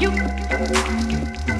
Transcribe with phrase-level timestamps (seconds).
[0.00, 1.57] you.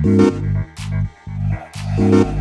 [0.00, 0.20] Thank
[1.98, 2.37] you.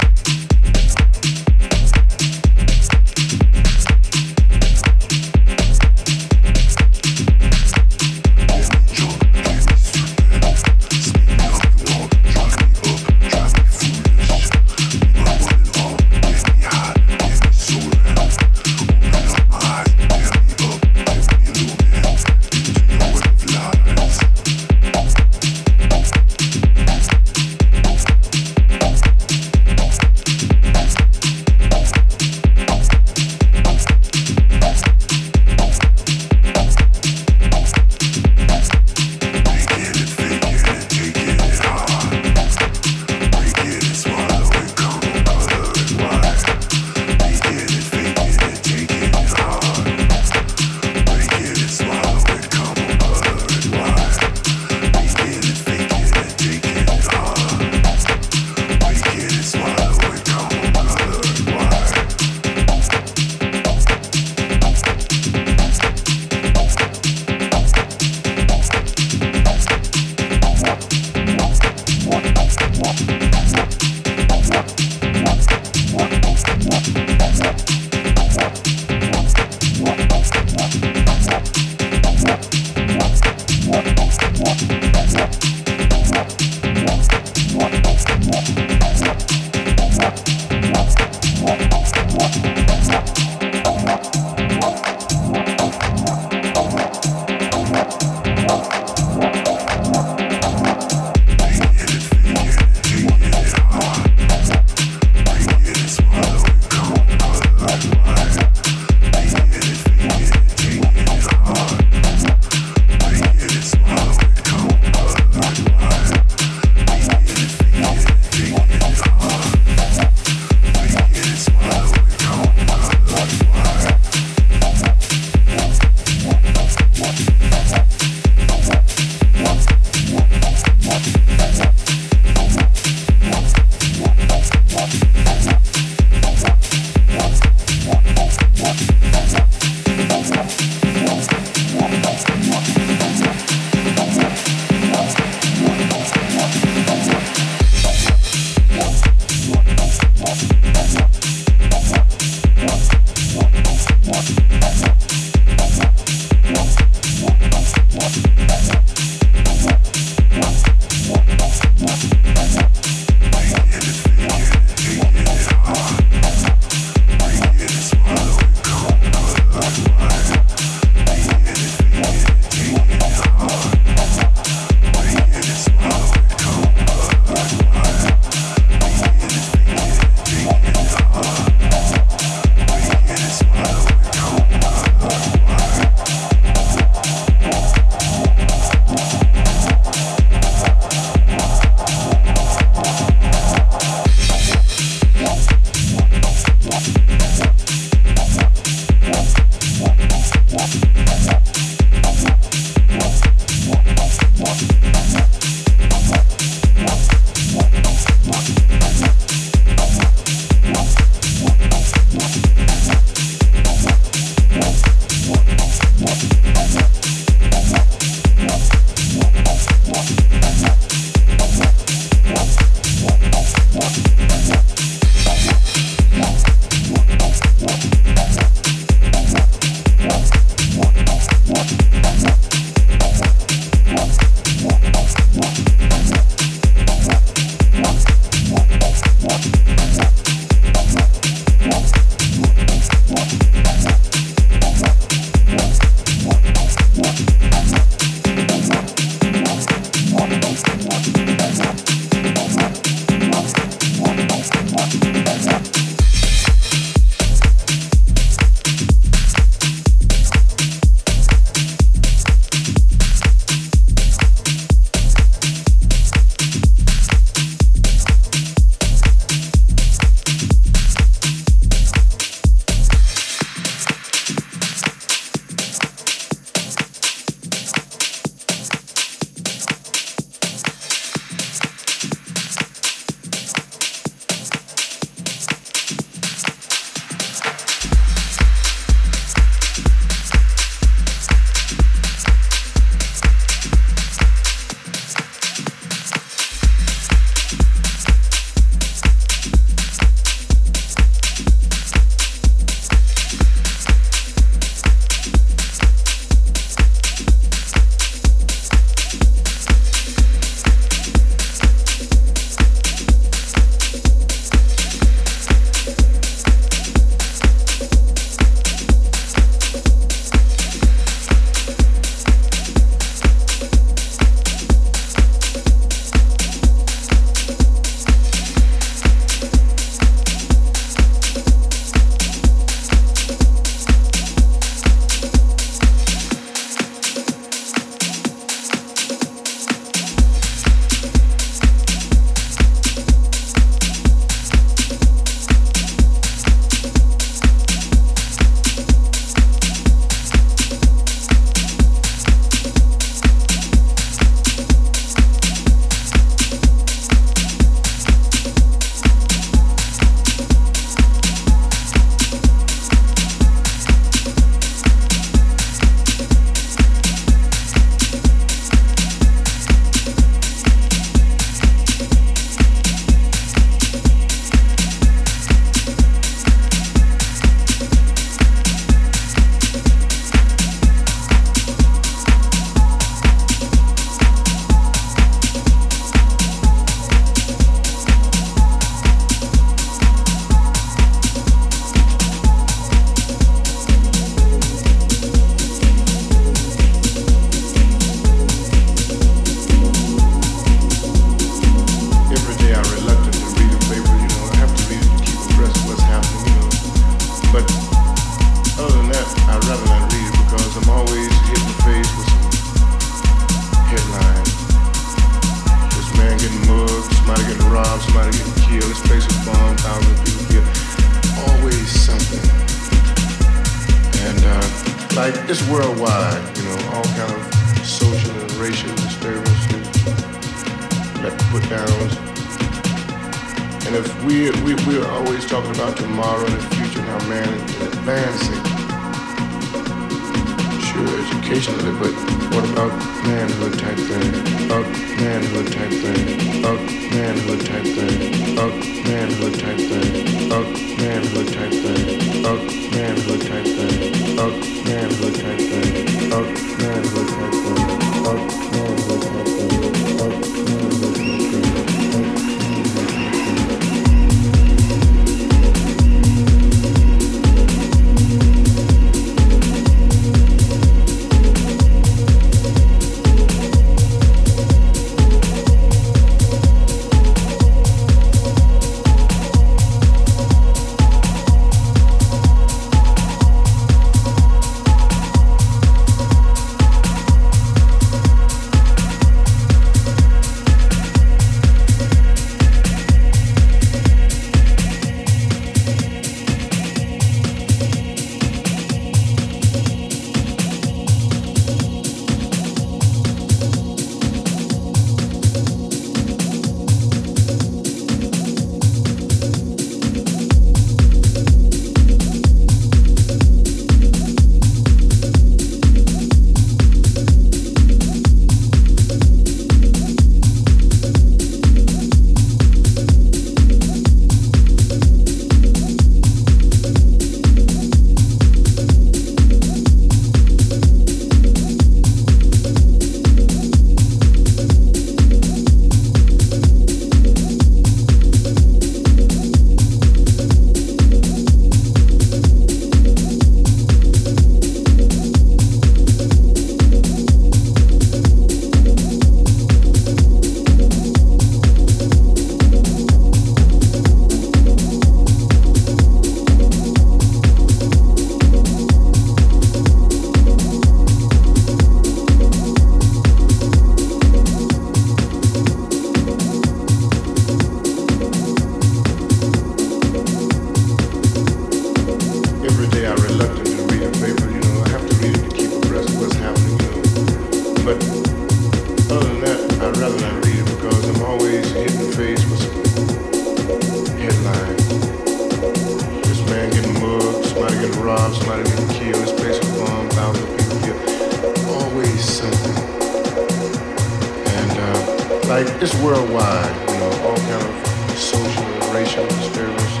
[596.02, 600.00] worldwide, you know, all kind of social and racial disturbances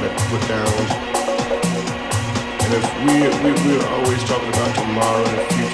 [0.00, 0.90] that put downs.
[2.62, 5.65] And if we, we, we're always talking about tomorrow and the future.